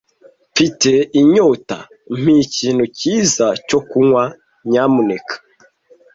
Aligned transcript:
Mfite 0.51 0.91
inyota. 1.19 1.77
Mpa 2.21 2.33
ikintu 2.45 2.83
cyiza 2.97 3.45
cyo 3.67 3.79
kunywa, 3.89 4.23
nyamuneka. 4.69 5.35